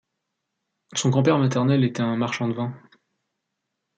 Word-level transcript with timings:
Son 0.95 1.11
grand-père 1.11 1.37
maternel 1.37 1.83
était 1.83 2.01
un 2.01 2.15
marchand 2.15 2.47
de 2.47 2.55
vin. 2.55 2.73